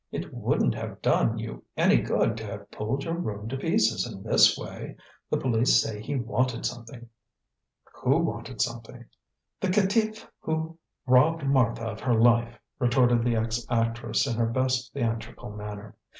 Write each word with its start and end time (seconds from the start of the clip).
"It 0.11 0.33
wouldn't 0.33 0.73
have 0.73 0.99
done 1.03 1.37
you 1.37 1.63
any 1.77 1.97
good 1.97 2.35
to 2.37 2.45
have 2.47 2.71
pulled 2.71 3.03
your 3.03 3.13
room 3.13 3.47
to 3.49 3.55
pieces 3.55 4.11
in 4.11 4.23
this 4.23 4.57
way. 4.57 4.95
The 5.29 5.37
police 5.37 5.79
say 5.79 6.01
he 6.01 6.15
wanted 6.15 6.65
something." 6.65 7.07
"Who 7.97 8.17
wanted 8.17 8.61
something?" 8.63 9.05
"The 9.59 9.69
caitiff 9.69 10.27
who 10.39 10.79
robbed 11.05 11.45
Martha 11.45 11.83
of 11.83 11.99
her 11.99 12.19
life," 12.19 12.57
retorted 12.79 13.23
the 13.23 13.35
ex 13.35 13.63
actress 13.69 14.25
in 14.25 14.37
her 14.37 14.47
best 14.47 14.91
theatrical 14.91 15.51
manner. 15.51 15.95